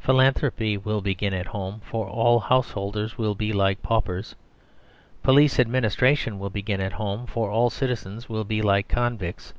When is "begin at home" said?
1.02-1.82, 6.48-7.26